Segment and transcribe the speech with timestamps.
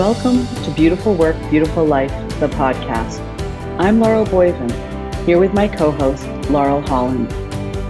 [0.00, 2.10] Welcome to Beautiful Work, Beautiful Life,
[2.40, 3.20] the podcast.
[3.78, 4.72] I'm Laurel Boyven,
[5.26, 7.30] here with my co host, Laurel Holland.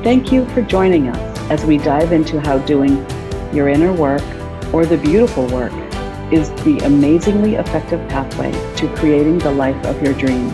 [0.03, 3.07] Thank you for joining us as we dive into how doing
[3.53, 4.25] your inner work
[4.75, 5.73] or the beautiful work
[6.33, 10.53] is the amazingly effective pathway to creating the life of your dreams.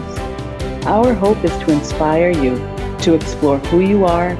[0.84, 2.56] Our hope is to inspire you
[2.98, 4.34] to explore who you are,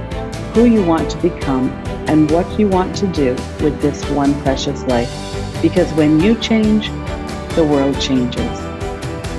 [0.53, 1.70] who you want to become,
[2.11, 3.30] and what you want to do
[3.64, 5.11] with this one precious life.
[5.62, 6.91] Because when you change,
[7.56, 8.60] the world changes.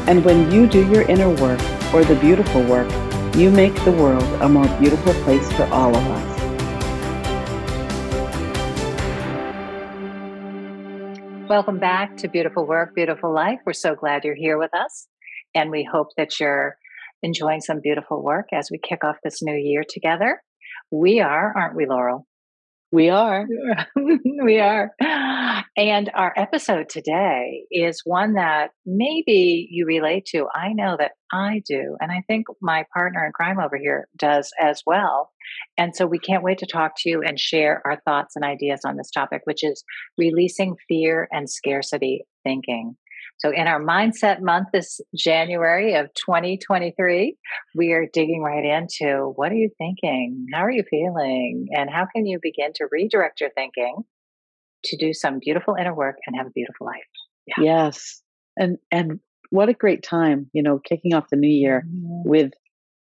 [0.07, 1.61] And when you do your inner work
[1.93, 2.91] or the beautiful work,
[3.35, 6.37] you make the world a more beautiful place for all of us.
[11.47, 13.59] Welcome back to Beautiful Work, Beautiful Life.
[13.67, 15.07] We're so glad you're here with us.
[15.53, 16.75] And we hope that you're
[17.21, 20.41] enjoying some beautiful work as we kick off this new year together.
[20.89, 22.25] We are, aren't we, Laurel?
[22.91, 23.45] We are.
[23.95, 24.91] we are.
[25.77, 30.47] And our episode today is one that maybe you relate to.
[30.53, 31.95] I know that I do.
[31.99, 35.31] And I think my partner in crime over here does as well.
[35.77, 38.81] And so we can't wait to talk to you and share our thoughts and ideas
[38.85, 39.83] on this topic, which is
[40.17, 42.97] releasing fear and scarcity thinking.
[43.39, 47.37] So, in our mindset month this January of 2023,
[47.75, 50.47] we are digging right into what are you thinking?
[50.51, 51.67] How are you feeling?
[51.71, 54.03] And how can you begin to redirect your thinking
[54.85, 57.03] to do some beautiful inner work and have a beautiful life?
[57.45, 57.63] Yeah.
[57.63, 58.21] Yes.
[58.57, 62.27] And, and, what a great time, you know, kicking off the new year mm-hmm.
[62.29, 62.51] with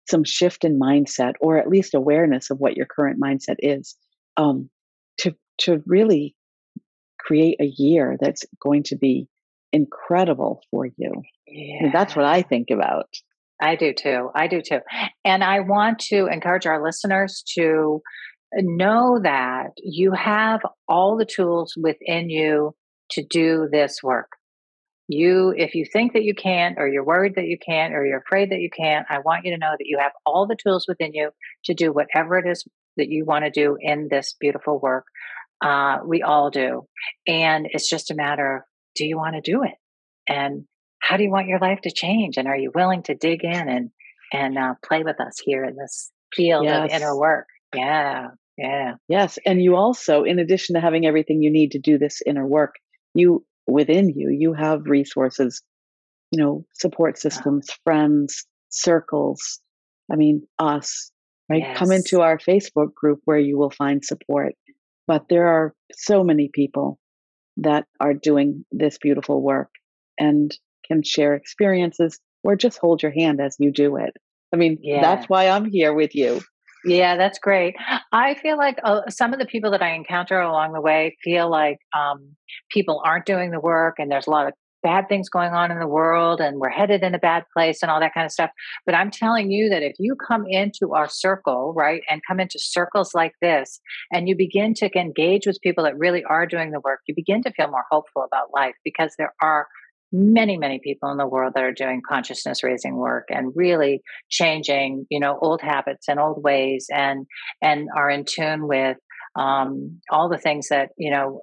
[0.08, 3.96] some shift in mindset or at least awareness of what your current mindset is
[4.38, 4.70] um,
[5.20, 6.36] to to really
[7.20, 9.28] create a year that's going to be
[9.74, 11.24] incredible for you.
[11.48, 11.90] Yeah.
[11.92, 13.10] that's what I think about.
[13.62, 14.30] I do too.
[14.36, 14.80] I do too.
[15.24, 18.02] And I want to encourage our listeners to
[18.64, 22.76] know that you have all the tools within you
[23.12, 24.32] to do this work.
[25.08, 28.24] You, if you think that you can't, or you're worried that you can't, or you're
[28.26, 30.86] afraid that you can't, I want you to know that you have all the tools
[30.88, 31.30] within you
[31.66, 32.66] to do whatever it is
[32.98, 35.06] that you want to do in this beautiful work.
[35.62, 36.88] Uh, we all do.
[37.28, 38.62] And it's just a matter of
[38.96, 39.76] do you want to do it?
[40.28, 40.66] And
[41.00, 42.38] how do you want your life to change?
[42.38, 43.92] And are you willing to dig in and
[44.34, 46.86] and uh, play with us here in this field yes.
[46.86, 47.46] of inner work?
[47.76, 48.94] Yeah, yeah.
[49.08, 52.46] Yes, and you also, in addition to having everything you need to do this inner
[52.46, 52.76] work,
[53.14, 55.62] you within you you have resources,
[56.32, 57.76] you know, support uh systems, oh.
[57.84, 59.60] friends, circles.
[60.12, 61.12] I mean, us.
[61.48, 61.78] Right, yes.
[61.78, 64.54] come into our Facebook group where you will find support.
[65.06, 66.98] But there are so many people
[67.58, 69.70] that are doing this beautiful work
[70.18, 70.52] and
[70.88, 74.12] can share experiences or just hold your hand as you do it.
[74.54, 75.02] I mean, yeah.
[75.02, 76.42] that's why I'm here with you.
[76.86, 77.76] Yeah, that's great.
[78.12, 81.50] I feel like uh, some of the people that I encounter along the way feel
[81.50, 82.36] like um,
[82.72, 84.54] people aren't doing the work, and there's a lot of
[84.84, 87.90] bad things going on in the world and we're headed in a bad place and
[87.90, 88.52] all that kind of stuff.
[88.86, 92.60] But I'm telling you that if you come into our circle, right, and come into
[92.60, 93.80] circles like this
[94.14, 97.42] and you begin to engage with people that really are doing the work, you begin
[97.44, 99.66] to feel more hopeful about life because there are
[100.16, 105.06] many many people in the world that are doing consciousness raising work and really changing
[105.10, 107.26] you know old habits and old ways and
[107.62, 108.98] and are in tune with
[109.38, 111.42] um, all the things that you know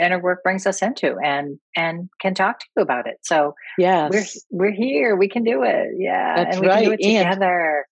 [0.00, 3.18] inner work brings us into and and can talk to you about it.
[3.22, 5.14] So yeah we're we're here.
[5.14, 5.88] We can do it.
[5.98, 6.36] Yeah.
[6.36, 7.86] That's and we right can do it together.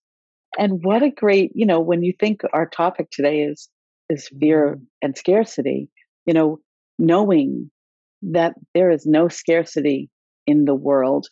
[0.56, 3.68] and, and what a great you know when you think our topic today is
[4.08, 4.84] is fear mm-hmm.
[5.02, 5.90] and scarcity
[6.24, 6.58] you know
[6.98, 7.70] knowing
[8.22, 10.10] that there is no scarcity
[10.46, 11.26] in the world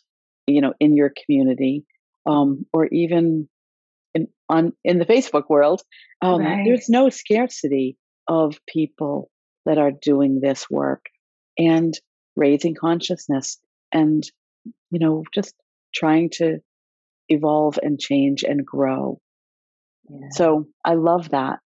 [0.47, 1.85] you know in your community
[2.25, 3.47] um, or even
[4.13, 5.81] in on in the Facebook world,
[6.21, 6.63] um, right.
[6.65, 9.29] there's no scarcity of people
[9.65, 11.05] that are doing this work
[11.57, 11.93] and
[12.35, 13.59] raising consciousness
[13.91, 14.23] and
[14.91, 15.53] you know just
[15.93, 16.59] trying to
[17.29, 19.19] evolve and change and grow.
[20.09, 20.27] Yeah.
[20.31, 21.59] So I love that.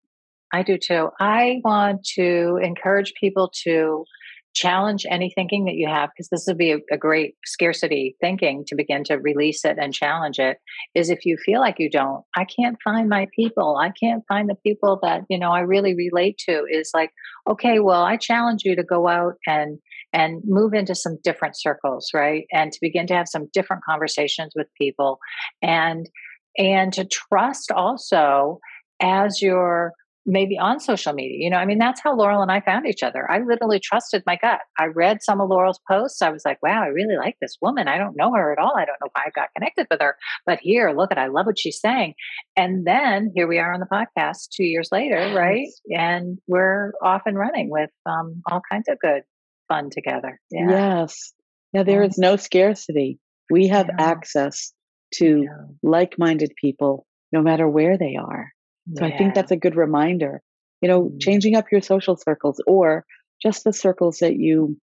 [0.51, 1.09] I do too.
[1.19, 4.05] I want to encourage people to
[4.53, 8.63] challenge any thinking that you have because this would be a, a, great scarcity thinking
[8.67, 10.57] to begin to release it and challenge it
[10.93, 13.77] is if you feel like you don't i can't find my people.
[13.77, 17.11] I can't find the people that you know i really relate to is like
[17.49, 19.79] okay well i challenge you to go out and
[20.13, 22.45] and move into some different circles right?
[22.51, 25.19] And to begin to have some different conversations with people.
[25.61, 26.09] And
[26.57, 28.59] and to trust also
[29.01, 29.91] as you're
[30.25, 31.37] maybe on social media.
[31.39, 33.29] You know, I mean, that's how Laurel and I found each other.
[33.29, 34.61] I literally trusted my gut.
[34.79, 36.21] I read some of Laurel's posts.
[36.21, 37.87] I was like, wow, I really like this woman.
[37.87, 38.73] I don't know her at all.
[38.77, 40.15] I don't know why I got connected with her.
[40.45, 42.13] But here, look at, I love what she's saying.
[42.55, 45.67] And then here we are on the podcast two years later, right?
[45.89, 49.23] And we're off and running with um, all kinds of good
[49.67, 50.39] fun together.
[50.51, 50.69] Yeah.
[50.69, 51.33] Yes.
[51.73, 53.19] Now there is no scarcity.
[53.51, 54.05] We have Yeah.
[54.05, 54.71] access
[55.15, 55.65] to Yeah.
[55.83, 58.51] like-minded people no matter where they are.
[58.97, 60.41] So I think that's a good reminder.
[60.81, 61.19] You know, Mm.
[61.21, 63.05] changing up your social circles or
[63.41, 64.77] just the circles that you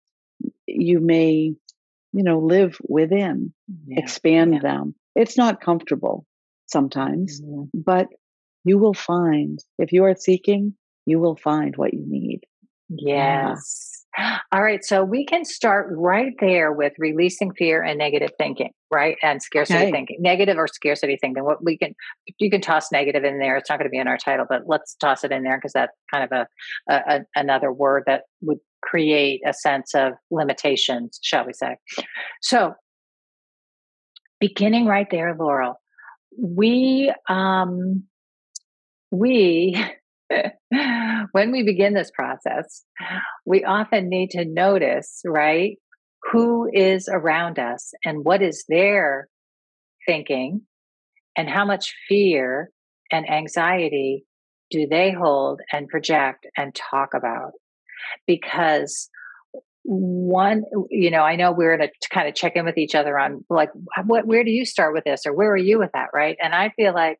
[0.67, 1.55] you may,
[2.13, 3.53] you know, live within,
[3.87, 3.99] Yeah.
[3.99, 4.61] expand Yeah.
[4.61, 4.95] them.
[5.15, 6.27] It's not comfortable
[6.67, 7.71] sometimes, Mhm.
[7.75, 8.09] but
[8.65, 10.75] you will find if you are seeking,
[11.07, 12.45] you will find what you need.
[12.89, 13.51] Yeah.
[13.53, 13.98] Yes.
[14.53, 14.85] All right.
[14.85, 19.17] So we can start right there with releasing fear and negative thinking, right?
[19.23, 19.91] And scarcity Okay.
[19.91, 21.45] thinking, negative or scarcity thinking.
[21.45, 21.95] What we can,
[22.39, 23.57] you can toss negative in there.
[23.57, 25.73] It's not going to be in our title, but let's toss it in there because
[25.73, 31.19] that's kind of a, a, a another word that would create a sense of limitations,
[31.23, 31.77] shall we say?
[32.41, 32.75] So,
[34.41, 35.81] beginning right there, Laurel,
[36.37, 38.05] we um,
[39.11, 39.83] we
[41.33, 42.85] when we begin this process,
[43.45, 45.79] we often need to notice, right,
[46.33, 49.29] who is around us and what is their
[50.07, 50.63] thinking
[51.37, 52.71] and how much fear
[53.11, 54.25] and anxiety
[54.71, 57.53] do they hold and project and talk about.
[58.27, 59.09] Because
[59.85, 63.19] one, you know, I know we're going to kind of check in with each other
[63.19, 63.71] on like,
[64.05, 66.37] what, where do you start with this or where are you with that, right?
[66.43, 67.19] And I feel like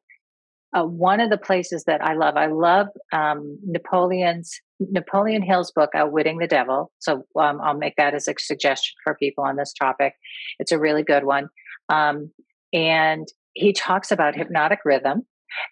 [0.77, 2.37] uh, one of the places that I love.
[2.37, 6.93] I love um, Napoleon's Napoleon Hill's book, Outwitting the Devil.
[6.99, 10.15] So um, I'll make that as a suggestion for people on this topic.
[10.59, 11.49] It's a really good one,
[11.89, 12.31] um,
[12.73, 15.23] and he talks about hypnotic rhythm,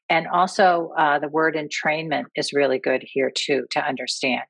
[0.09, 4.43] and also uh, the word entrainment is really good here too to understand,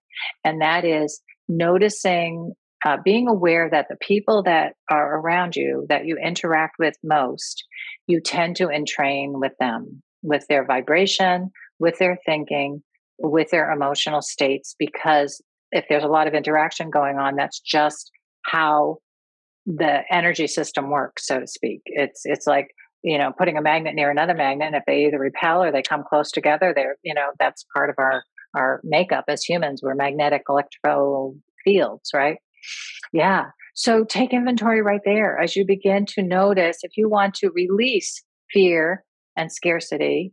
[0.45, 2.53] and that is noticing.
[2.85, 7.65] Uh, being aware that the people that are around you that you interact with most,
[8.07, 12.83] you tend to entrain with them with their vibration, with their thinking,
[13.19, 15.41] with their emotional states, because
[15.73, 18.11] if there's a lot of interaction going on, that's just
[18.45, 18.99] how
[19.67, 21.81] the energy system works, so to speak.
[21.87, 22.69] It's it's like
[23.03, 25.83] you know putting a magnet near another magnet, and if they either repel or they
[25.83, 28.23] come close together, they're you know that's part of our
[28.55, 29.81] our makeup as humans.
[29.83, 31.35] We're magnetic electro
[31.65, 32.39] fields, right?
[33.13, 33.47] Yeah.
[33.75, 38.23] So take inventory right there as you begin to notice if you want to release
[38.51, 39.05] fear
[39.37, 40.33] and scarcity,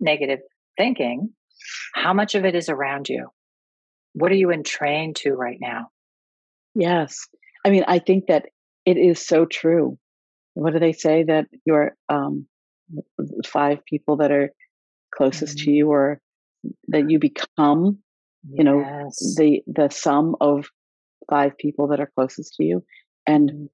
[0.00, 0.40] negative
[0.76, 1.30] thinking,
[1.94, 3.28] how much of it is around you?
[4.14, 5.88] What are you entrained to right now?
[6.74, 7.26] Yes.
[7.64, 8.46] I mean, I think that
[8.84, 9.98] it is so true.
[10.54, 12.46] What do they say that your um,
[13.46, 14.52] five people that are
[15.14, 15.74] closest to Mhm.
[15.74, 16.20] you or
[16.88, 17.98] that you become,
[18.48, 20.68] you know, the the sum of
[21.28, 22.84] five people that are closest to you.
[23.26, 23.68] And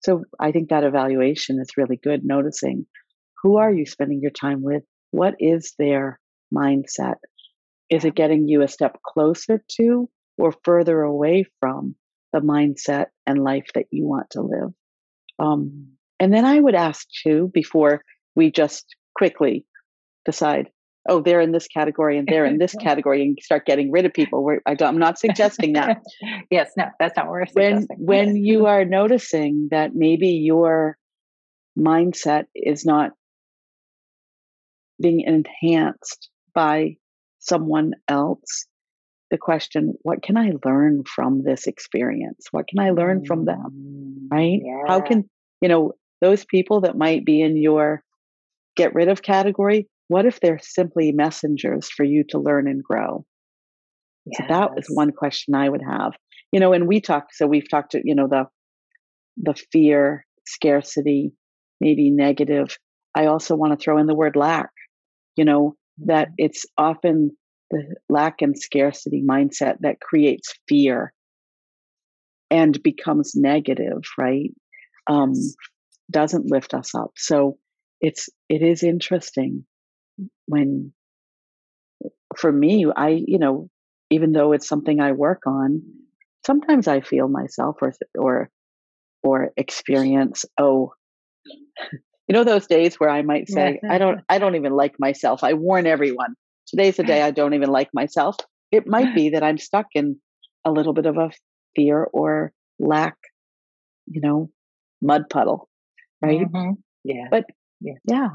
[0.00, 2.86] so I think that evaluation is really good noticing
[3.42, 4.82] who are you spending your time with?
[5.10, 6.20] What is their
[6.54, 7.16] mindset?
[7.90, 11.94] Is it getting you a step closer to or further away from
[12.32, 14.72] the mindset and life that you want to live?
[15.38, 18.02] Um, and then I would ask too, before
[18.34, 18.84] we just
[19.16, 19.64] quickly
[20.24, 20.68] decide,
[21.08, 24.12] oh, they're in this category and they're in this category, and start getting rid of
[24.12, 24.44] people.
[24.44, 25.98] We're, I don't, I'm not suggesting that.
[26.50, 28.06] yes, no, that's not what we're when suggesting.
[28.06, 30.98] when you are noticing that maybe your
[31.78, 33.12] mindset is not
[35.00, 36.96] being enhanced by
[37.38, 38.66] someone else
[39.30, 43.70] the question what can i learn from this experience what can i learn from them
[43.70, 45.28] Mm, right how can
[45.60, 48.02] you know those people that might be in your
[48.76, 53.24] get rid of category what if they're simply messengers for you to learn and grow
[54.34, 54.86] so that Yes.
[54.90, 56.12] one question I would have.
[56.52, 58.44] You know, and we talked, so we've talked to, you know, the
[59.36, 61.32] the fear, scarcity,
[61.80, 62.76] maybe negative.
[63.14, 64.70] I also want to throw in the word lack,
[65.38, 67.30] you know, that it's often
[67.70, 71.12] the lack and scarcity mindset that creates fear
[72.50, 74.50] and becomes negative, right?
[75.06, 75.32] Um,
[76.10, 77.12] doesn't lift us up.
[77.16, 77.56] So
[78.00, 79.64] it's it is interesting
[80.46, 80.92] when
[82.36, 83.68] for me, I, you know,
[84.10, 85.82] even though it's something I work on,
[86.44, 88.50] sometimes I feel myself or or
[89.22, 90.94] or experience, oh,
[92.28, 95.42] you know those days where I might say, I don't I don't even like myself.
[95.42, 96.34] I warn everyone.
[96.66, 98.36] Today's the day I don't even like myself.
[98.70, 100.20] It might be that I'm stuck in
[100.64, 101.30] a little bit of a
[101.74, 103.16] fear or lack,
[104.06, 104.50] you know,
[105.00, 105.68] mud puddle,
[106.20, 106.46] right?
[106.46, 106.76] Mhm.
[107.04, 107.28] Yeah.
[107.30, 107.46] But
[107.80, 108.28] Yeah.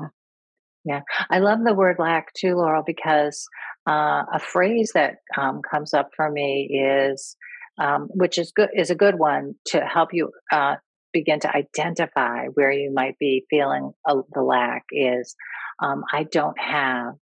[0.85, 3.45] yeah, I love the word lack too, Laurel, because
[3.87, 7.35] uh, a phrase that um, comes up for me is,
[7.77, 10.75] um, which is good, is a good one to help you uh,
[11.13, 14.83] begin to identify where you might be feeling a, the lack.
[14.91, 15.35] Is
[15.81, 17.13] um, I don't have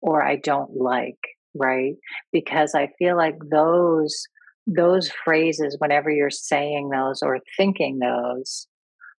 [0.00, 1.18] or I don't like,
[1.54, 1.94] right?
[2.32, 4.26] Because I feel like those
[4.66, 8.66] those phrases, whenever you're saying those or thinking those,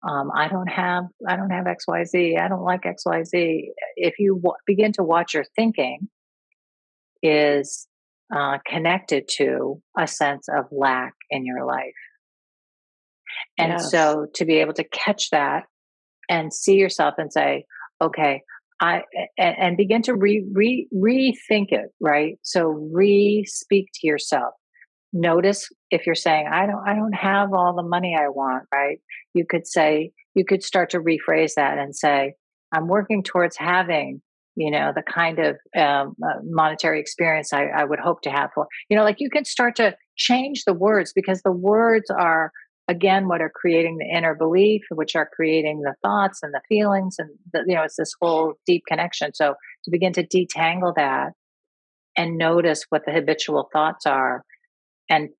[0.06, 2.36] um, I don't have, I don't have X, Y, Z.
[2.36, 3.70] I don't like X, Y, Z.
[3.96, 6.08] If you w- begin to watch your thinking,
[7.22, 7.88] is
[8.34, 11.94] uh, connected to a sense of lack in your life.
[13.58, 13.90] And yes.
[13.90, 15.64] so to be able to catch that
[16.28, 17.64] and see yourself and say,
[18.00, 18.42] okay,
[18.80, 19.02] I
[19.38, 22.38] and, and begin to re, re rethink it, right?
[22.42, 24.54] So re speak to yourself.
[25.12, 28.98] Notice if you're saying, I don't I don't have all the money I want, right?
[29.32, 32.34] You could say, you could start to rephrase that and say,
[32.72, 34.20] I'm working towards having
[34.56, 38.50] you know the kind of um, uh, monetary experience I, I, would hope to have
[38.54, 42.52] for you know like you can start to change the words because the words are
[42.88, 47.16] again what are creating the inner belief which are creating the thoughts and the feelings
[47.18, 51.32] and the, you know it's this whole deep connection so to begin to detangle that
[52.16, 54.44] and notice what the habitual thoughts are
[55.08, 55.30] and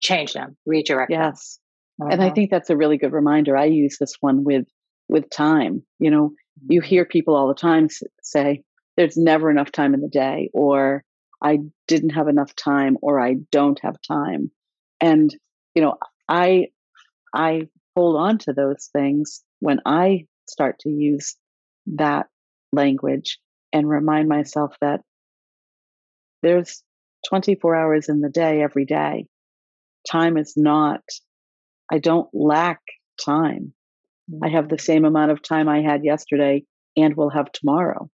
[0.00, 1.58] change them redirect yes
[1.98, 2.10] them.
[2.10, 2.34] and i mm-hmm.
[2.34, 4.66] think that's a really good reminder i use this one with
[5.08, 6.32] with time you know
[6.68, 6.88] you mm-hmm.
[6.88, 7.88] hear people all the time
[8.22, 8.62] say
[8.96, 11.04] there's never enough time in the day or
[11.42, 14.50] i didn't have enough time or i don't have time
[15.00, 15.36] and
[15.74, 15.96] you know
[16.28, 16.66] i
[17.38, 17.62] i
[17.96, 21.36] hold on to those things when i start to use
[21.86, 22.26] that
[22.72, 23.38] language
[23.72, 25.00] and remind myself that
[26.42, 26.82] there's
[27.28, 29.26] 24 hours in the day every day
[30.10, 31.00] time is not
[31.90, 32.80] i don't lack
[33.24, 33.72] time
[34.42, 34.82] I have the mm-hmm.
[34.82, 36.64] same amount of time I had yesterday
[36.96, 38.10] and will have tomorrow.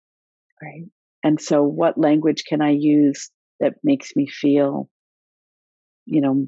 [0.62, 0.86] Right.
[1.24, 4.90] And so, what language can I use that makes me feel,
[6.06, 6.46] you know,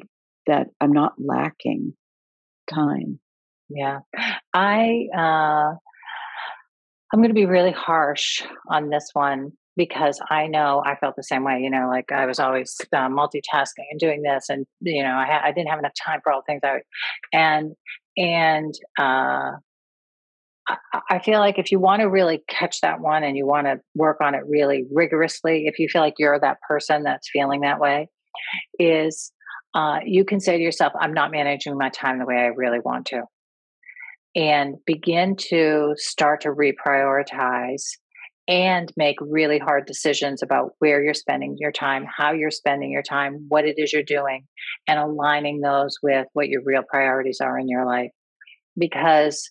[0.48, 1.94] that I'm not lacking
[2.74, 3.20] time?
[3.70, 4.00] Yeah.
[4.54, 5.76] I, uh,
[7.14, 11.24] I'm going to be really harsh on this one because I know I felt the
[11.24, 11.60] same way.
[11.60, 15.26] You know, like I was always uh, multitasking and doing this, and you know, I,
[15.26, 16.80] ha- I didn't have enough time for all the things I,
[17.34, 17.74] and
[18.18, 19.52] and uh,
[20.68, 20.78] I,
[21.10, 23.80] I feel like if you want to really catch that one and you want to
[23.96, 27.80] work on it really rigorously, if you feel like you're that person that's feeling that
[27.80, 28.10] way,
[28.80, 29.32] is
[29.74, 32.80] uh, you can say to yourself, I'm not managing my time the way I really
[32.80, 33.24] want to.
[34.36, 37.84] And begin to start to reprioritize
[38.48, 43.04] and make really hard decisions about where you're spending your time, how you're spending your
[43.04, 44.46] time, what it is you're doing,
[44.88, 48.12] and aligning those with what your real priorities are in your life.
[48.78, 49.50] Because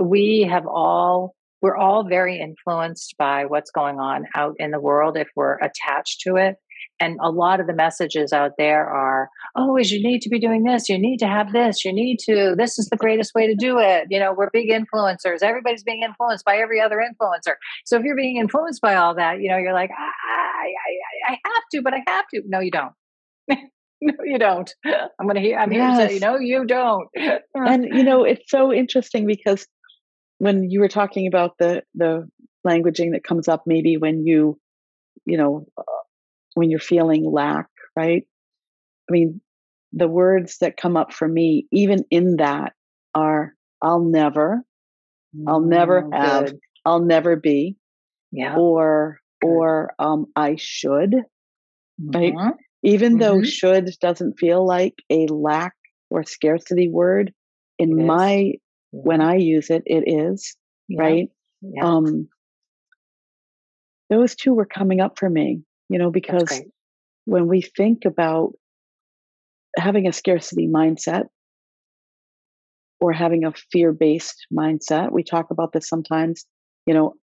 [0.00, 5.16] we have all, we're all very influenced by what's going on out in the world
[5.16, 6.56] if we're attached to it
[7.00, 10.38] and a lot of the messages out there are oh is you need to be
[10.38, 13.46] doing this you need to have this you need to this is the greatest way
[13.46, 14.06] to do it.
[14.10, 17.54] You know we're big influencers everybody's being influenced by every other influencer.
[17.84, 20.72] So if you're being influenced by all that you know you're like i
[21.28, 22.42] i, I have to but i have to.
[22.46, 22.92] No you don't.
[24.02, 24.70] No you don't.
[24.84, 25.98] I'm gonna hear i'm yes.
[25.98, 27.08] here to say no you don't.
[27.54, 29.66] And you know it's so interesting because
[30.38, 32.28] when you were talking about the the
[32.66, 34.58] languaging that comes up maybe when you
[35.24, 35.66] you know
[36.56, 38.26] when you're feeling lack, right?
[39.08, 39.42] I mean,
[39.92, 42.72] the words that come up for me, even in that,
[43.14, 44.62] are I'll never,
[45.46, 46.58] I'll never mm, have, good.
[46.86, 47.76] I'll never be,
[48.32, 49.48] yeah, or good.
[49.48, 51.10] or um, I should,
[52.00, 52.10] mm-hmm.
[52.16, 52.54] right?
[52.82, 53.20] Even mm-hmm.
[53.20, 55.74] though should doesn't feel like a lack
[56.08, 57.34] or scarcity word,
[57.78, 58.54] in my
[58.92, 60.56] when I use it, it is
[60.88, 61.02] yeah.
[61.02, 61.28] right.
[61.60, 61.84] Yeah.
[61.84, 62.28] Um,
[64.08, 66.62] those two were coming up for me you know, because
[67.24, 68.52] when we think about
[69.76, 71.24] having a scarcity mindset
[73.00, 76.46] or having a fear based mindset, we talk about this sometimes,
[76.86, 77.14] you know,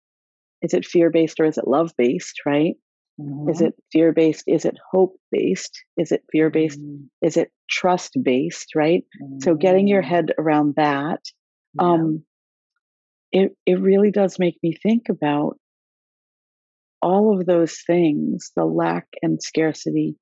[0.61, 2.75] is it fear based or is it love based, right?
[3.21, 3.51] Mm-hmm.
[3.51, 4.45] Is it fear based?
[4.47, 5.83] Is it hope based?
[5.97, 6.81] Is it fear based?
[6.81, 7.05] Mm-hmm.
[7.27, 9.05] Is it trust based, right?
[9.23, 9.41] Mm-hmm.
[9.41, 10.11] So getting your mm-hmm.
[10.11, 11.21] head around that,
[11.75, 11.87] yeah.
[11.87, 12.25] um,
[13.33, 15.59] it, it really does make me think about
[17.03, 20.17] all of those things, the lack and scarcity,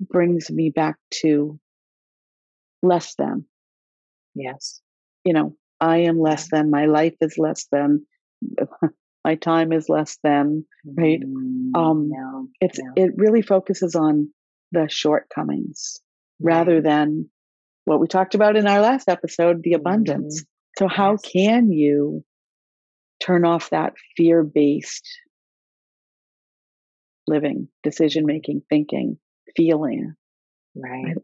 [0.00, 1.58] brings me back to
[2.82, 3.44] less than.
[4.34, 4.80] Yes.
[5.24, 8.06] You know, I am less than, my life is less than,
[9.24, 11.20] my time is less than, right?
[11.20, 12.92] Mm, um, no, it's, no.
[12.96, 14.30] it really focuses on
[14.72, 16.00] the shortcomings
[16.40, 16.54] right.
[16.54, 17.28] rather than
[17.84, 20.40] what we talked about in our last episode, the abundance.
[20.40, 20.84] Mm-hmm.
[20.84, 21.32] So, how yes.
[21.32, 22.24] can you
[23.20, 25.08] turn off that fear based
[27.26, 29.18] living, decision making, thinking,
[29.56, 30.14] feeling.
[30.74, 31.16] Right.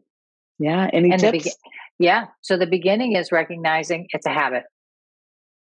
[0.59, 0.89] Yeah.
[0.91, 1.43] Any and tips?
[1.43, 1.51] Be-
[1.99, 2.25] yeah.
[2.41, 4.63] So the beginning is recognizing it's a habit.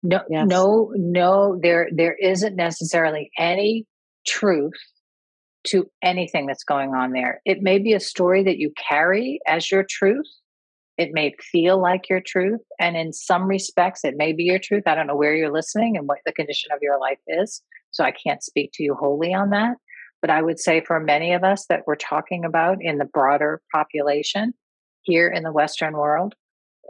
[0.02, 0.46] No, yes.
[0.46, 1.58] no, no.
[1.62, 3.86] There, there isn't necessarily any
[4.26, 4.72] truth
[5.68, 7.42] to anything that's going on there.
[7.44, 10.26] It may be a story that you carry as your truth.
[10.96, 12.60] It may feel like your truth.
[12.78, 14.84] And in some respects, it may be your truth.
[14.86, 17.62] I don't know where you're listening and what the condition of your life is.
[17.90, 19.76] So I can't speak to you wholly on that.
[20.20, 23.62] But I would say for many of us that we're talking about in the broader
[23.72, 24.52] population
[25.02, 26.34] here in the Western world,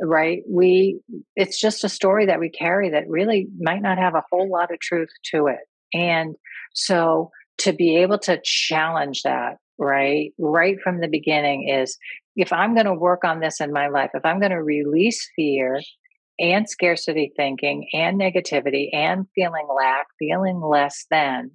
[0.00, 0.42] right?
[0.48, 1.00] We,
[1.36, 4.72] it's just a story that we carry that really might not have a whole lot
[4.72, 5.60] of truth to it.
[5.92, 6.34] And
[6.74, 11.96] so to be able to challenge that, right, right from the beginning is
[12.36, 15.28] if I'm going to work on this in my life, if I'm going to release
[15.36, 15.80] fear
[16.38, 21.50] and scarcity thinking and negativity and feeling lack, feeling less than,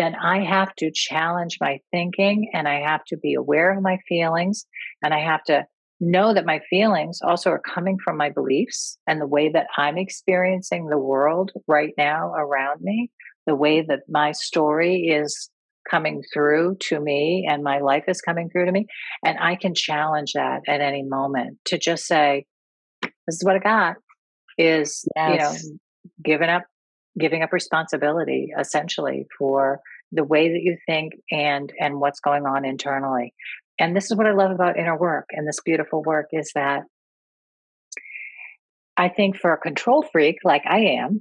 [0.00, 3.98] then I have to challenge my thinking and I have to be aware of my
[4.08, 4.64] feelings
[5.02, 5.66] and I have to
[6.00, 9.98] know that my feelings also are coming from my beliefs and the way that I'm
[9.98, 13.10] experiencing the world right now around me
[13.46, 15.50] the way that my story is
[15.90, 18.86] coming through to me and my life is coming through to me.
[19.24, 22.46] And I can challenge that at any moment to just say,
[23.02, 23.96] this is what I got
[24.58, 25.32] is, yes.
[25.64, 25.78] you know,
[26.22, 26.62] giving up,
[27.18, 29.80] giving up responsibility essentially for
[30.12, 33.34] the way that you think and, and what's going on internally.
[33.78, 36.82] And this is what I love about inner work and this beautiful work is that
[38.96, 41.20] I think for a control freak like I am,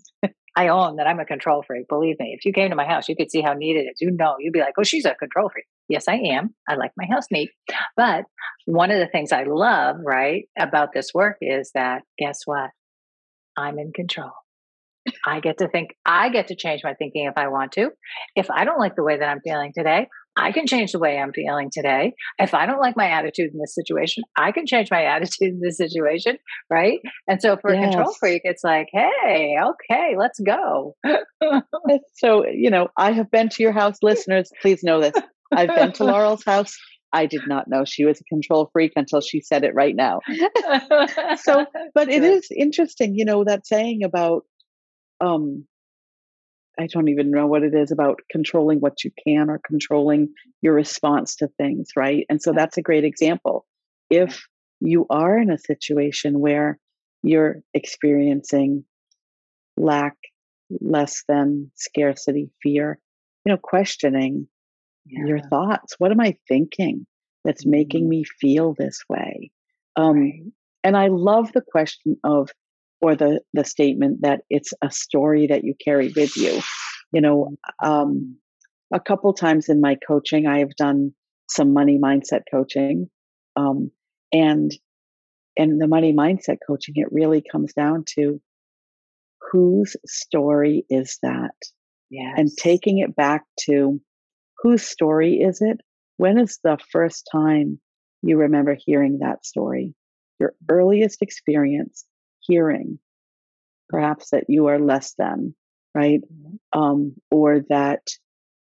[0.58, 1.88] I own that I'm a control freak.
[1.88, 4.02] Believe me, if you came to my house, you could see how neat it is.
[4.02, 5.66] You know, you'd be like, oh, she's a control freak.
[5.88, 6.54] Yes, I am.
[6.68, 7.52] I like my house neat.
[7.96, 8.26] But
[8.66, 12.72] one of the things I love, right, about this work is that guess what?
[13.56, 14.32] I'm in control.
[15.26, 17.90] I get to think, I get to change my thinking if I want to.
[18.36, 21.18] If I don't like the way that I'm feeling today, I can change the way
[21.18, 22.14] I'm feeling today.
[22.38, 25.60] If I don't like my attitude in this situation, I can change my attitude in
[25.62, 26.38] this situation,
[26.70, 27.00] right?
[27.28, 27.82] And so for yes.
[27.82, 30.96] a control freak, it's like, hey, okay, let's go.
[32.16, 35.16] so, you know, I have been to your house, listeners, please know this.
[35.52, 36.78] I've been to Laurel's house.
[37.12, 40.20] I did not know she was a control freak until she said it right now.
[41.42, 44.44] so, but it is interesting, you know, that saying about
[45.22, 45.66] um
[46.80, 50.30] I don't even know what it is about controlling what you can or controlling
[50.62, 52.26] your response to things, right?
[52.30, 53.66] And so that's a great example.
[54.10, 54.48] If
[54.80, 56.80] you are in a situation where
[57.22, 58.86] you're experiencing
[59.76, 60.16] lack,
[60.80, 62.98] less than, scarcity, fear,
[63.44, 64.48] you know, questioning
[65.06, 65.26] yeah.
[65.26, 65.96] your thoughts.
[65.98, 67.06] What am I thinking
[67.44, 68.10] that's making mm-hmm.
[68.10, 69.52] me feel this way?
[69.96, 70.44] Um, right.
[70.84, 72.52] And I love the question of
[73.02, 76.62] or the the statement that it's a story that you carry with you.
[77.12, 78.38] You know um,
[78.94, 81.12] a couple times in my coaching i have done
[81.48, 83.10] some money mindset coaching
[83.56, 83.92] um,
[84.32, 84.72] and
[85.58, 88.40] and the money mindset coaching it really comes down to
[89.52, 91.56] whose story is that?
[92.12, 92.34] Yes.
[92.38, 94.02] and taking it back to
[94.64, 95.80] whose story is it?
[96.18, 97.80] When is the first time
[98.24, 99.94] you remember hearing that story?
[100.40, 102.06] Your earliest experience
[102.50, 103.00] hearing
[103.90, 105.54] perhaps that you are less than
[105.96, 106.80] right mm-hmm.
[106.80, 108.02] um, or that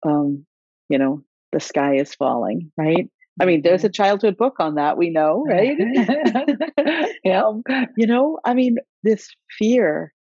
[0.05, 0.45] um,
[0.89, 3.09] you know the sky is falling right
[3.41, 4.03] i mean there's a mm-hmm.
[4.03, 5.77] childhood book on that we know right
[7.25, 7.63] yeah um,
[7.97, 10.13] you know i mean this fear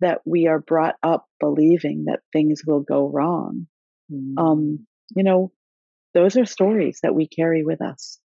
[0.00, 3.66] that we are brought up believing that things will go wrong
[4.12, 4.34] mm.
[4.38, 5.50] um, you know
[6.14, 8.18] those are stories that we carry with us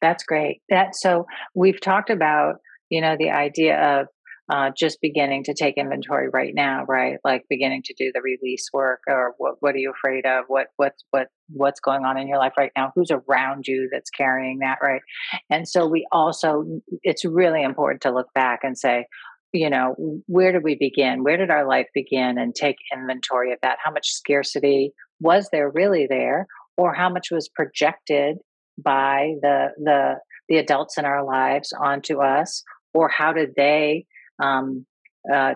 [0.00, 2.56] that's great that so we've talked about
[2.90, 4.06] you know the idea of
[4.50, 7.18] uh, just beginning to take inventory right now, right?
[7.22, 10.44] Like beginning to do the release work, or what what are you afraid of?
[10.48, 12.92] What what's what what's going on in your life right now?
[12.94, 15.02] Who's around you that's carrying that, right?
[15.50, 16.64] And so we also,
[17.02, 19.06] it's really important to look back and say,
[19.52, 19.94] you know,
[20.26, 21.24] where did we begin?
[21.24, 22.38] Where did our life begin?
[22.38, 23.78] And take inventory of that.
[23.82, 26.46] How much scarcity was there really there,
[26.76, 28.38] or how much was projected
[28.82, 30.14] by the the
[30.48, 32.62] the adults in our lives onto us,
[32.94, 34.06] or how did they
[34.42, 34.86] um,
[35.32, 35.54] uh,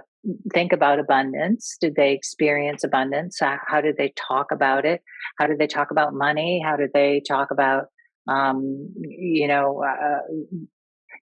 [0.52, 1.76] think about abundance?
[1.80, 3.38] Did they experience abundance?
[3.40, 5.02] How did they talk about it?
[5.38, 6.62] How did they talk about money?
[6.64, 7.86] How did they talk about,
[8.28, 10.20] um, you know, uh,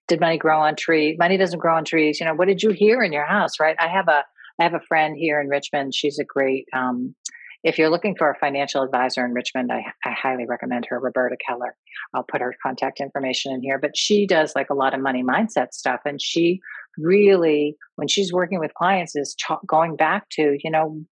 [0.07, 1.15] did money grow on trees?
[1.17, 2.19] Money doesn't grow on trees.
[2.19, 3.59] You know, what did you hear in your house?
[3.59, 3.75] Right?
[3.79, 4.23] I have a
[4.59, 5.95] I have a friend here in Richmond.
[5.95, 7.15] She's a great um,
[7.63, 11.37] if you're looking for a financial advisor in Richmond, I, I, highly recommend her, Roberta
[11.45, 11.75] Keller.
[12.13, 13.77] I'll put her contact information in here.
[13.79, 16.01] But she does like a lot of money mindset stuff.
[16.05, 16.59] And she
[16.97, 19.35] really, when she's working with clients, is
[19.67, 21.03] going back to, you know,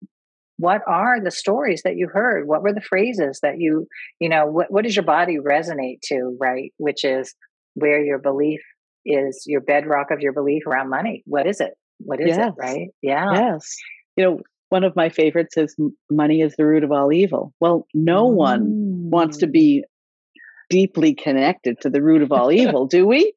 [0.57, 2.47] what are the stories that you heard?
[2.47, 3.87] What were the phrases that you,
[4.19, 6.73] you know, what, what does your body resonate to, right?
[6.77, 7.33] Which is
[7.75, 8.59] where your belief
[9.05, 11.23] is, your bedrock of your belief around money.
[11.25, 11.71] What is it?
[11.99, 12.49] What is yes.
[12.49, 12.87] it, right?
[13.01, 13.33] Yeah.
[13.33, 13.75] Yes.
[14.15, 15.75] You know, one of my favorites is
[16.09, 17.53] money is the root of all evil.
[17.59, 18.35] Well, no mm.
[18.35, 19.83] one wants to be
[20.69, 23.33] deeply connected to the root of all evil, do we?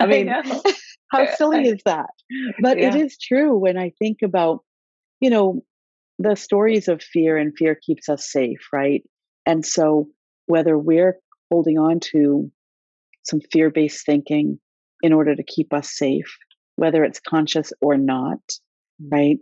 [0.00, 0.60] I mean, I
[1.08, 2.10] how silly is that?
[2.60, 2.88] But yeah.
[2.88, 4.60] it is true when I think about,
[5.20, 5.62] you know,
[6.18, 9.02] the stories of fear and fear keeps us safe, right?
[9.44, 10.08] And so
[10.46, 11.18] whether we're
[11.50, 12.50] holding on to
[13.24, 14.58] some fear based thinking
[15.02, 16.36] in order to keep us safe,
[16.76, 18.38] whether it's conscious or not,
[19.02, 19.10] mm.
[19.10, 19.38] right?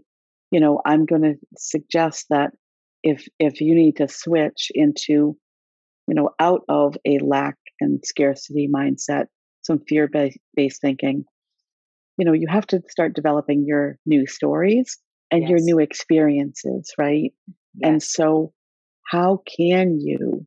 [0.50, 2.52] You know, I'm going to suggest that
[3.02, 5.36] if if you need to switch into
[6.06, 9.26] you know out of a lack and scarcity mindset
[9.62, 10.08] some fear
[10.54, 11.24] based thinking
[12.18, 14.98] you know you have to start developing your new stories
[15.30, 15.50] and yes.
[15.50, 17.32] your new experiences right
[17.74, 17.88] yes.
[17.88, 18.52] and so
[19.06, 20.46] how can you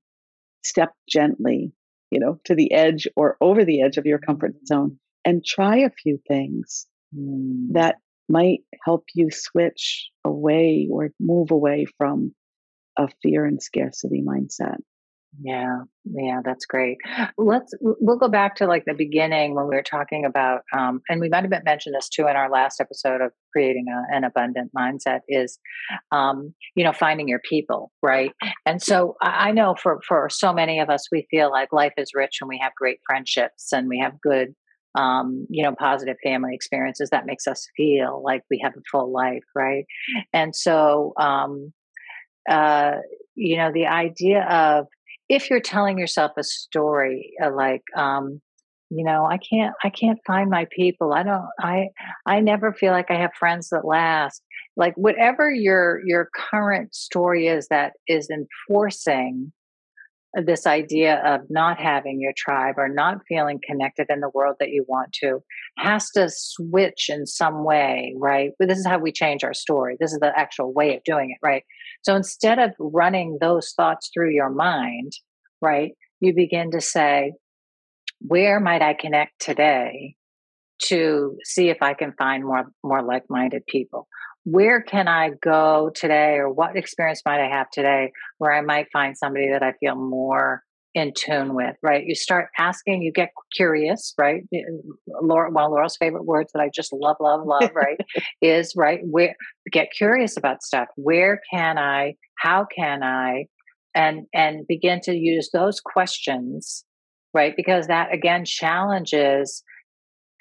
[0.64, 1.72] step gently
[2.12, 5.78] you know to the edge or over the edge of your comfort zone and try
[5.78, 6.86] a few things
[7.16, 7.68] mm.
[7.72, 7.96] that
[8.30, 12.34] might help you switch away or move away from
[12.98, 14.78] a fear and scarcity mindset
[15.42, 16.98] yeah, yeah, that's great.
[17.38, 21.20] Let's we'll go back to like the beginning when we were talking about, um, and
[21.20, 24.72] we might have mentioned this too in our last episode of creating a, an abundant
[24.78, 25.58] mindset is,
[26.12, 28.32] um, you know, finding your people, right?
[28.66, 32.12] And so I know for for so many of us, we feel like life is
[32.14, 34.54] rich and we have great friendships and we have good
[34.96, 39.12] um, you know, positive family experiences that makes us feel like we have a full
[39.12, 39.86] life, right?
[40.34, 41.74] And so, um,
[42.50, 42.98] uh,
[43.36, 44.88] you know, the idea of
[45.30, 48.42] if you're telling yourself a story uh, like um,
[48.96, 51.88] you know i can't i can't find my people i don't i
[52.26, 54.42] i never feel like i have friends that last
[54.76, 59.52] like whatever your your current story is that is enforcing
[60.34, 64.70] this idea of not having your tribe or not feeling connected in the world that
[64.70, 65.44] you want to
[65.78, 68.52] has to switch in some way, right?
[68.58, 69.96] But this is how we change our story.
[70.00, 71.64] This is the actual way of doing it, right?
[72.02, 75.12] So instead of running those thoughts through your mind,
[75.62, 77.34] right, you begin to say,
[78.20, 80.16] where might I connect today
[80.86, 84.08] to see if I can find more more like-minded people?
[84.46, 88.88] Where can I go today or what experience might I have today where I might
[88.92, 92.06] find somebody that I feel more in tune with, right?
[92.06, 94.44] You start asking, you get curious, right?
[94.54, 94.60] Uh,
[95.22, 97.98] Laura, one of Laurel's favorite words that I just love, love, love, right?
[98.42, 99.36] is right where
[99.72, 100.88] get curious about stuff.
[100.96, 102.16] Where can I?
[102.38, 103.46] How can I?
[103.96, 106.84] And and begin to use those questions,
[107.34, 107.54] right?
[107.56, 109.64] Because that again challenges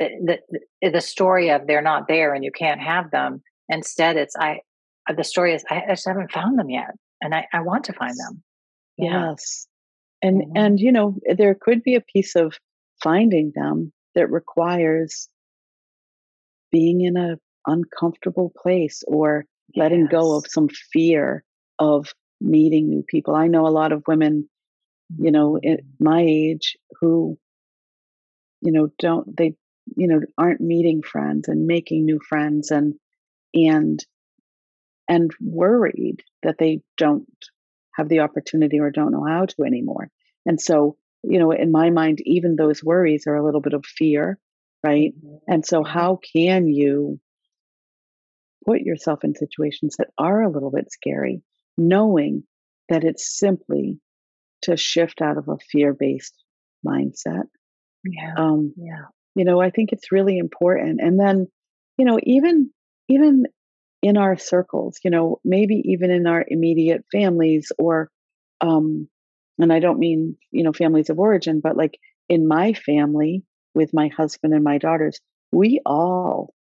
[0.00, 0.38] eh, the,
[0.82, 4.60] the, the story of they're not there and you can't have them Instead, it's I.
[5.08, 7.92] Uh, the story is I, just haven't found them yet, and I, I want to
[7.92, 8.42] find them.
[8.96, 9.30] Yeah.
[9.30, 9.66] Yes,
[10.22, 10.56] and mm-hmm.
[10.56, 12.54] and you know there could be a piece of
[13.02, 15.28] finding them that requires
[16.70, 19.44] being in a uncomfortable place or
[19.76, 20.10] letting yes.
[20.10, 21.44] go of some fear
[21.78, 23.34] of meeting new people.
[23.34, 24.48] I know a lot of women,
[25.18, 26.04] you know, at mm-hmm.
[26.04, 27.38] my age who,
[28.60, 29.54] you know, don't they,
[29.96, 32.94] you know, aren't meeting friends and making new friends and
[33.54, 34.04] and
[35.08, 37.26] and worried that they don't
[37.94, 40.08] have the opportunity or don't know how to anymore.
[40.46, 43.84] And so, you know, in my mind, even those worries are a little bit of
[43.84, 44.38] fear,
[44.82, 45.12] right?
[45.16, 45.36] Mm-hmm.
[45.48, 47.20] And so, how can you
[48.66, 51.42] put yourself in situations that are a little bit scary,
[51.76, 52.44] knowing
[52.88, 53.98] that it's simply
[54.62, 56.34] to shift out of a fear based
[56.86, 57.44] mindset?
[58.04, 58.34] Yeah.
[58.36, 59.06] Um, yeah.
[59.34, 61.00] You know, I think it's really important.
[61.00, 61.46] And then,
[61.96, 62.70] you know, even
[63.12, 63.44] even
[64.02, 68.10] in our circles, you know, maybe even in our immediate families or,
[68.60, 69.08] um,
[69.58, 71.98] and I don't mean, you know, families of origin, but like
[72.28, 73.44] in my family
[73.74, 75.20] with my husband and my daughters,
[75.52, 76.52] we all,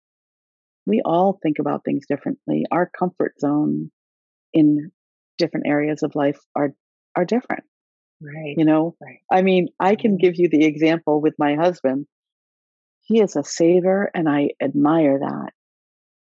[0.86, 2.66] we all think about things differently.
[2.70, 3.90] Our comfort zone
[4.52, 4.90] in
[5.38, 6.74] different areas of life are,
[7.16, 7.64] are different.
[8.20, 8.54] Right.
[8.58, 9.20] You know, right.
[9.32, 12.06] I mean, I can give you the example with my husband.
[13.02, 15.52] He is a saver and I admire that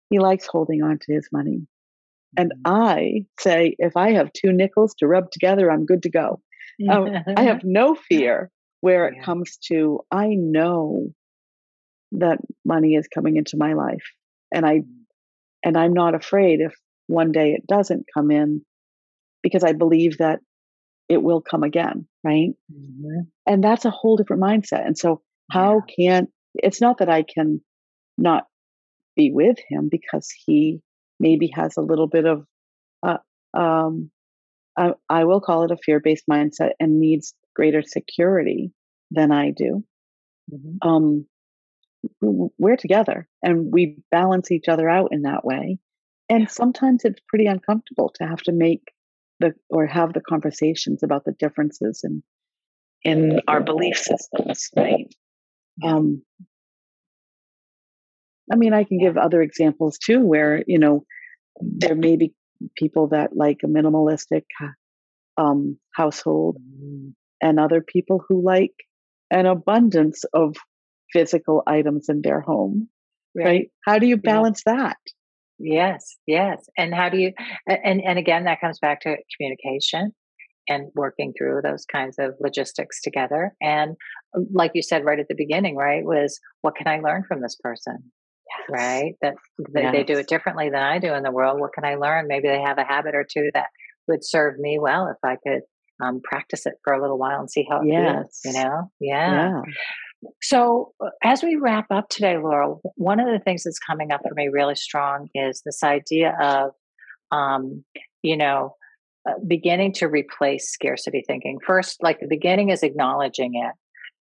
[0.09, 1.67] he likes holding on to his money.
[2.37, 2.71] And mm-hmm.
[2.71, 6.41] I say, if I have two nickels to rub together, I'm good to go.
[6.89, 11.07] Um, I have no fear where it comes to, I know
[12.13, 14.03] that money is coming into my life.
[14.53, 14.91] And I, mm-hmm.
[15.63, 16.73] and I'm not afraid if
[17.07, 18.61] one day it doesn't come in
[19.41, 20.39] because I believe that
[21.07, 22.07] it will come again.
[22.23, 22.49] Right.
[22.71, 23.21] Mm-hmm.
[23.45, 24.85] And that's a whole different mindset.
[24.85, 26.19] And so how yeah.
[26.19, 27.61] can, it's not that I can
[28.17, 28.45] not
[29.15, 30.81] be with him because he
[31.19, 32.45] maybe has a little bit of
[33.03, 33.17] uh,
[33.57, 34.11] um,
[34.77, 38.71] I, I, will call it a fear-based mindset and needs greater security
[39.11, 39.83] than I do.
[40.51, 40.87] Mm-hmm.
[40.87, 41.25] Um,
[42.21, 45.79] we're together and we balance each other out in that way.
[46.29, 48.81] and sometimes it's pretty uncomfortable to have to make
[49.39, 52.23] the or have the conversations about the differences in
[53.03, 55.13] in our belief systems, right?
[55.83, 56.23] Um,
[58.51, 61.05] I mean, I can give other examples too, where you know
[61.61, 62.33] there may be
[62.77, 64.43] people that like a minimalistic
[65.37, 67.13] um, household, mm.
[67.41, 68.73] and other people who like
[69.31, 70.55] an abundance of
[71.11, 72.89] physical items in their home.
[73.35, 73.45] Right?
[73.45, 73.71] right?
[73.85, 74.75] How do you balance yeah.
[74.75, 74.97] that?
[75.57, 76.67] Yes, yes.
[76.77, 77.33] And how do you
[77.67, 80.13] and and again that comes back to communication
[80.67, 83.53] and working through those kinds of logistics together.
[83.61, 83.95] And
[84.51, 87.55] like you said right at the beginning, right, was what can I learn from this
[87.61, 88.11] person?
[88.69, 89.15] Right?
[89.21, 89.35] That,
[89.73, 89.91] that yes.
[89.93, 91.59] they do it differently than I do in the world.
[91.59, 92.27] What can I learn?
[92.27, 93.67] Maybe they have a habit or two that
[94.07, 95.61] would serve me well if I could
[96.03, 98.39] um, practice it for a little while and see how it yes.
[98.43, 98.55] feels.
[98.55, 98.91] You know?
[98.99, 99.31] Yeah.
[99.31, 99.61] yeah.
[100.41, 104.21] So, uh, as we wrap up today, Laurel, one of the things that's coming up
[104.27, 106.71] for me really strong is this idea of,
[107.31, 107.83] um,
[108.23, 108.75] you know,
[109.27, 111.59] uh, beginning to replace scarcity thinking.
[111.65, 113.73] First, like the beginning is acknowledging it,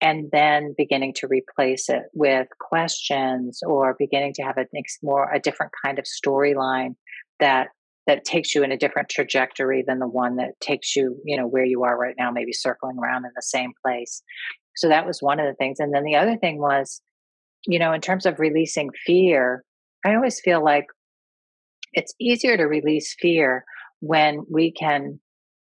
[0.01, 4.67] and then beginning to replace it with questions or beginning to have a
[5.03, 6.95] more a different kind of storyline
[7.41, 7.69] that
[8.07, 11.47] that takes you in a different trajectory than the one that takes you, you know,
[11.47, 14.23] where you are right now, maybe circling around in the same place.
[14.77, 15.81] So that was one of the things.
[15.81, 17.03] And then the other thing was,
[17.67, 19.65] you know, in terms of releasing fear,
[20.05, 20.87] I always feel like
[21.95, 23.65] it's easier to release fear
[24.01, 25.19] when we can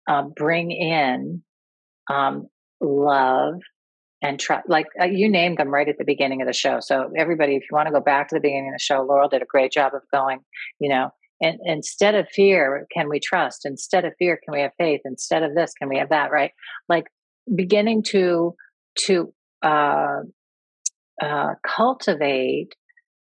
[0.06, 1.42] uh, bring in
[2.10, 2.48] um,
[2.80, 3.54] love
[4.24, 4.68] and trust.
[4.68, 6.78] Like uh, you named them right at the beginning of the show.
[6.80, 9.28] So everybody, if you want to go back to the beginning of the show, Laurel
[9.28, 10.40] did a great job of going.
[10.80, 11.10] You know,
[11.42, 13.66] and instead of fear, can we trust?
[13.66, 15.02] Instead of fear, can we have faith?
[15.04, 16.32] Instead of this, can we have that?
[16.32, 16.52] Right?
[16.88, 17.04] Like
[17.54, 18.54] beginning to
[19.06, 19.32] to
[19.62, 20.20] uh,
[21.22, 22.74] uh, cultivate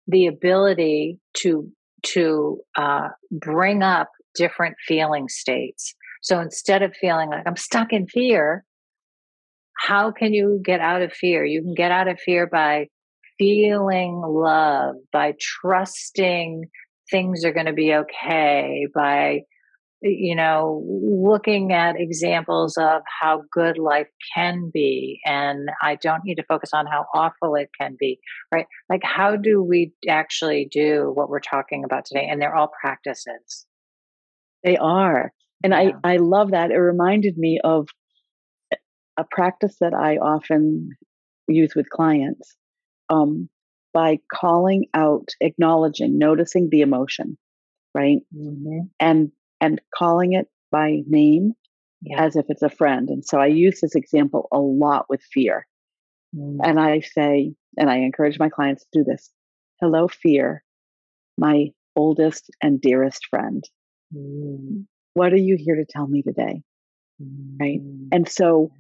[0.08, 1.72] the ability to
[2.04, 5.96] to uh, bring up different feeling states.
[6.22, 8.64] So instead of feeling like I'm stuck in fear,
[9.88, 11.44] how can you get out of fear?
[11.44, 12.88] You can get out of fear by
[13.38, 16.66] feeling love, by trusting
[17.12, 19.42] things are going to be okay, by
[20.06, 25.22] you know, looking at examples of how good life can be.
[25.26, 28.20] And I don't need to focus on how awful it can be,
[28.54, 28.66] right?
[28.90, 32.28] Like, how do we actually do what we're talking about today?
[32.30, 33.66] And they're all practices.
[34.62, 35.32] They are.
[35.64, 35.92] And yeah.
[36.04, 36.72] I, I love that.
[36.72, 37.88] It reminded me of
[39.18, 40.90] a practice that I often
[41.48, 42.56] use with clients
[43.10, 43.50] um,
[43.94, 47.38] by calling out, acknowledging, noticing the emotion,
[47.94, 48.20] right?
[48.36, 48.88] Mm-hmm.
[49.00, 51.54] And and calling it by name
[52.02, 52.24] yeah.
[52.24, 53.10] as if it's a friend.
[53.10, 55.66] And so I use this example a lot with fear.
[56.36, 56.58] Mm.
[56.64, 59.32] And I say, and I encourage my clients to do this
[59.80, 60.64] Hello, fear,
[61.38, 63.64] my oldest and dearest friend.
[64.16, 64.86] Mm.
[65.14, 66.62] What are you here to tell me today?
[67.22, 67.58] Mm.
[67.60, 67.80] Right.
[68.12, 68.72] And so,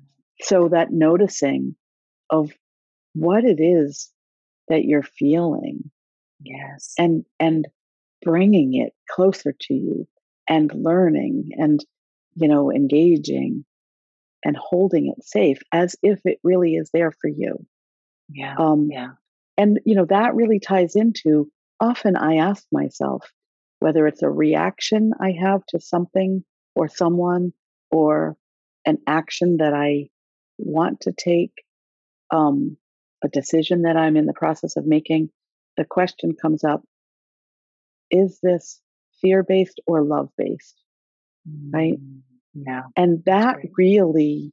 [0.42, 1.76] so that noticing
[2.30, 2.52] of
[3.14, 4.12] what it is
[4.68, 5.92] that you're feeling.
[6.42, 6.94] Yes.
[6.98, 7.68] And, and
[8.24, 10.08] bringing it closer to you
[10.48, 11.84] and learning and
[12.36, 13.64] you know engaging
[14.44, 17.66] and holding it safe as if it really is there for you
[18.30, 19.12] yeah um yeah
[19.58, 23.32] and you know that really ties into often i ask myself
[23.80, 26.44] whether it's a reaction i have to something
[26.76, 27.54] or someone
[27.92, 28.36] or
[28.86, 30.08] an action that i
[30.58, 31.52] want to take
[32.32, 32.78] um
[33.24, 35.30] a decision that i'm in the process of making
[35.78, 36.84] the question comes up
[38.12, 38.80] is this
[39.22, 40.80] fear based or love based.
[41.72, 41.94] Right?
[41.94, 42.22] Mm,
[42.54, 42.84] yeah.
[42.96, 44.52] And that really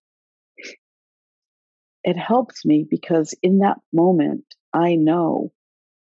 [2.02, 5.52] it helps me because in that moment I know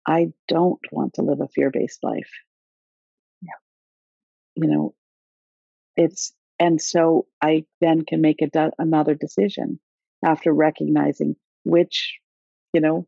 [0.07, 2.31] I don't want to live a fear based life.
[3.41, 3.49] Yeah.
[4.55, 4.93] You know,
[5.97, 9.79] it's and so I then can make a another decision
[10.23, 12.19] after recognizing which,
[12.73, 13.07] you know,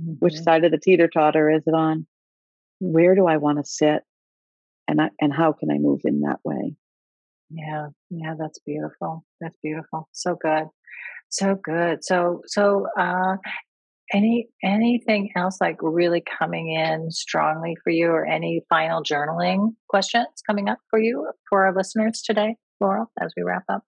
[0.00, 0.14] mm-hmm.
[0.18, 2.06] which side of the teeter totter is it on?
[2.80, 4.02] Where do I want to sit?
[4.88, 6.74] and I, and how can I move in that way?
[7.50, 9.24] Yeah, yeah, that's beautiful.
[9.40, 10.08] That's beautiful.
[10.12, 10.64] So good,
[11.28, 12.02] so good.
[12.02, 13.36] So so uh,
[14.12, 20.26] any anything else like really coming in strongly for you, or any final journaling questions
[20.46, 23.82] coming up for you for our listeners today, Laurel, as we wrap up?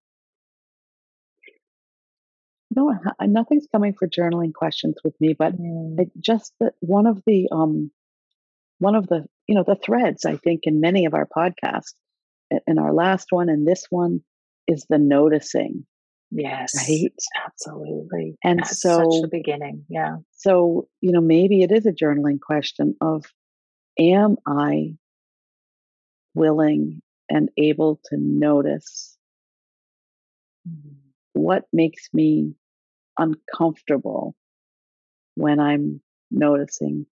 [2.75, 6.09] No, nothing's coming for journaling questions with me, but mm.
[6.21, 7.91] just one of the um,
[8.81, 11.95] one of the you know the threads i think in many of our podcasts
[12.67, 14.21] in our last one and this one
[14.67, 15.87] is the noticing
[16.33, 17.13] yes right
[17.47, 22.41] absolutely and That's so the beginning yeah so you know maybe it is a journaling
[22.41, 23.25] question of
[23.99, 24.95] am i
[26.35, 29.17] willing and able to notice
[30.69, 30.97] mm-hmm.
[31.33, 32.55] what makes me
[33.19, 34.35] uncomfortable
[35.37, 37.07] when I'm noticing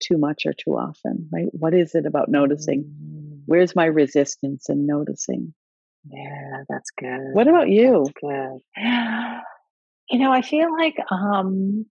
[0.00, 1.48] too much or too often, right?
[1.52, 2.84] What is it about noticing?
[2.84, 3.42] Mm.
[3.46, 5.52] Where's my resistance in noticing?
[6.08, 7.32] Yeah, that's good.
[7.32, 8.04] What about you?
[8.04, 9.40] That's good.
[10.10, 11.84] You know, I feel like, um,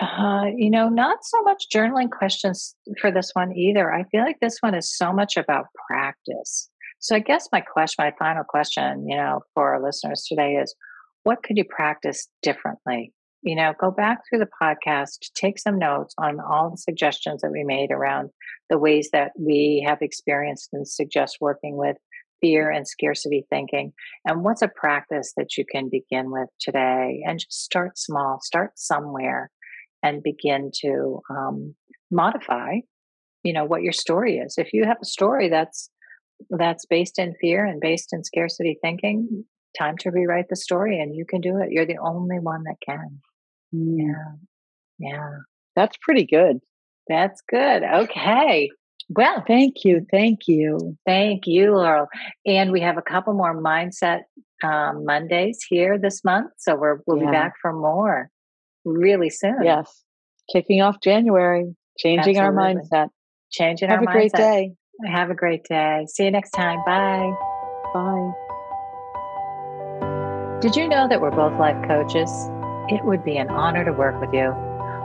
[0.00, 3.92] uh, you know, not so much journaling questions for this one either.
[3.92, 6.70] I feel like this one is so much about practice.
[7.02, 10.72] So I guess my question, my final question, you know, for our listeners today is
[11.24, 13.12] what could you practice differently?
[13.42, 17.50] You know, go back through the podcast, take some notes on all the suggestions that
[17.50, 18.30] we made around
[18.70, 21.96] the ways that we have experienced and suggest working with
[22.40, 23.92] fear and scarcity thinking.
[24.24, 27.24] And what's a practice that you can begin with today?
[27.26, 29.50] And just start small, start somewhere
[30.04, 31.74] and begin to um,
[32.12, 32.76] modify,
[33.42, 34.54] you know, what your story is.
[34.56, 35.90] If you have a story that's
[36.50, 39.44] that's based in fear and based in scarcity thinking,
[39.78, 41.70] time to rewrite the story and you can do it.
[41.70, 43.20] You're the only one that can.
[43.72, 44.32] Yeah.
[44.98, 45.30] Yeah.
[45.74, 46.58] That's pretty good.
[47.08, 47.82] That's good.
[47.82, 48.70] Okay.
[49.08, 50.06] Well, thank you.
[50.10, 50.96] Thank you.
[51.06, 52.06] Thank you, Laurel.
[52.46, 54.22] And we have a couple more mindset
[54.62, 56.52] um, Mondays here this month.
[56.58, 57.26] So we're, we'll yeah.
[57.26, 58.30] be back for more
[58.84, 59.64] really soon.
[59.64, 60.02] Yes.
[60.52, 62.42] Kicking off January, changing Absolutely.
[62.42, 63.08] our mindset.
[63.50, 64.08] Changing have our mindset.
[64.08, 64.72] Have a great day.
[65.06, 66.06] Have a great day.
[66.08, 66.78] See you next time.
[66.86, 67.32] Bye.
[67.92, 68.32] Bye.
[70.60, 72.30] Did you know that we're both life coaches?
[72.88, 74.50] It would be an honor to work with you.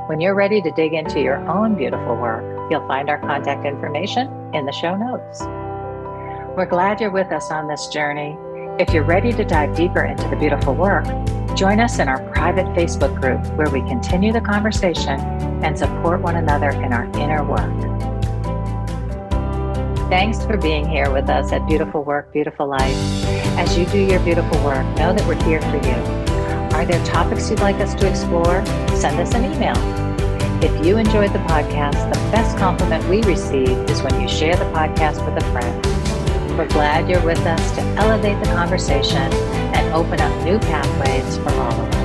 [0.08, 4.28] When you're ready to dig into your own beautiful work, you'll find our contact information
[4.54, 5.42] in the show notes.
[6.56, 8.38] We're glad you're with us on this journey.
[8.80, 11.06] If you're ready to dive deeper into the beautiful work,
[11.56, 15.20] join us in our private Facebook group where we continue the conversation
[15.64, 18.17] and support one another in our inner work.
[20.10, 22.96] Thanks for being here with us at Beautiful Work, Beautiful Life.
[23.60, 26.78] As you do your beautiful work, know that we're here for you.
[26.78, 28.66] Are there topics you'd like us to explore?
[28.96, 29.76] Send us an email.
[30.64, 34.64] If you enjoyed the podcast, the best compliment we receive is when you share the
[34.72, 36.58] podcast with a friend.
[36.58, 39.34] We're glad you're with us to elevate the conversation
[39.76, 41.97] and open up new pathways for all of us.